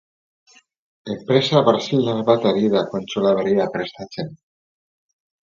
[1.15, 4.35] Enpresa brasildar bat ari da kontsola berria prestatzen.